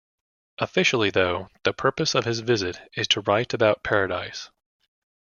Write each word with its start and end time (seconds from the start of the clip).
Officially, 0.57 1.11
though, 1.11 1.49
the 1.63 1.73
purpose 1.73 2.15
of 2.15 2.25
his 2.25 2.39
visit 2.39 2.81
is 2.95 3.07
to 3.09 3.21
write 3.21 3.53
about 3.53 3.83
Paradise. 3.83 4.49